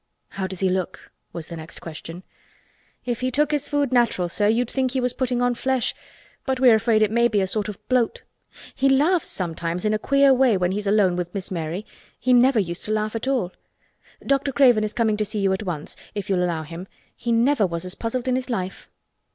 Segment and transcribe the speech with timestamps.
[0.29, 2.23] "How does he look?" was the next question.
[3.05, 6.73] "If he took his food natural, sir, you'd think he was putting on flesh—but we're
[6.73, 8.23] afraid it may be a sort of bloat.
[8.73, 11.85] He laughs sometimes in a queer way when he's alone with Miss Mary.
[12.19, 13.51] He never used to laugh at all.
[14.25, 14.51] Dr.
[14.51, 16.87] Craven is coming to see you at once, if you'll allow him.
[17.15, 18.89] He never was as puzzled in his life."